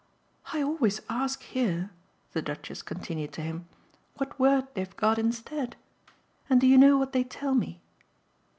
"I 0.51 0.63
always 0.63 0.99
ask 1.09 1.43
here," 1.43 1.91
the 2.33 2.41
Duchess 2.41 2.81
continued 2.81 3.33
to 3.33 3.41
him, 3.41 3.67
"what 4.17 4.39
word 4.39 4.65
they've 4.73 4.97
got 4.97 5.19
instead. 5.19 5.75
And 6.49 6.59
do 6.59 6.65
you 6.65 6.79
know 6.79 6.97
what 6.97 7.11
they 7.11 7.23
tell 7.23 7.53
me?" 7.53 7.81